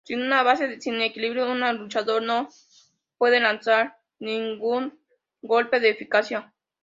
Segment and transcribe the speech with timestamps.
[0.03, 2.49] Sin una base, sin equilibrio, un luchador no
[3.19, 4.99] puede lanzar ningún
[5.43, 6.53] golpe con eficacia.